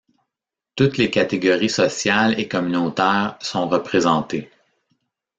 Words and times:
Toutes 0.75 0.97
les 0.97 1.11
catégories 1.11 1.69
sociales 1.69 2.39
et 2.39 2.47
communautaires 2.47 3.37
sont 3.39 3.69
représentées. 3.69 4.49